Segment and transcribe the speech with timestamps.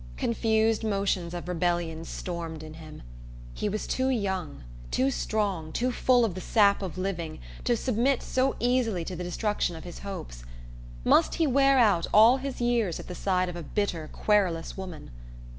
[0.17, 3.03] Confused motions of rebellion stormed in him.
[3.53, 8.23] He was too young, too strong, too full of the sap of living, to submit
[8.23, 10.43] so easily to the destruction of his hopes.
[11.03, 15.11] Must he wear out all his years at the side of a bitter querulous woman?